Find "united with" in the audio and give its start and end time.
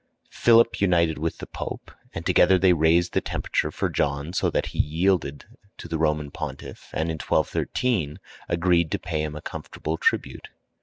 0.81-1.37